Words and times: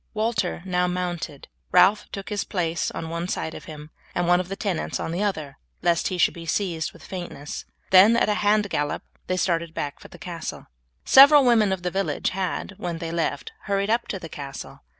Walter 0.15 0.63
now 0.65 0.87
mounted; 0.87 1.47
Ralph 1.71 2.07
took 2.11 2.29
his 2.29 2.43
place 2.43 2.89
on 2.89 3.07
one 3.09 3.27
side 3.27 3.53
of 3.53 3.65
him, 3.65 3.91
and 4.15 4.25
one 4.27 4.39
of 4.39 4.49
his 4.49 4.57
tenants 4.57 4.99
on 4.99 5.11
the 5.11 5.21
other, 5.21 5.59
lest 5.83 6.07
he 6.07 6.17
should 6.17 6.33
be 6.33 6.47
seized 6.47 6.91
with 6.91 7.03
faintness; 7.05 7.65
then 7.91 8.17
at 8.17 8.27
a 8.27 8.33
hand 8.41 8.67
gallop 8.71 9.03
they 9.27 9.37
started 9.37 9.75
back 9.75 9.99
for 9.99 10.07
the 10.07 10.17
castle. 10.17 10.65
Several 11.05 11.45
women 11.45 11.71
of 11.71 11.83
the 11.83 11.91
village 11.91 12.31
had, 12.31 12.73
when 12.79 12.97
they 12.97 13.11
left, 13.11 13.51
hurried 13.65 13.91
up 13.91 14.07
to 14.07 14.17
the 14.17 14.27
castle. 14.27 14.79